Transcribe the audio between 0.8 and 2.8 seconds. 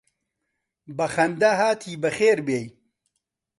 بە خەندە هاتی بەخێر بێی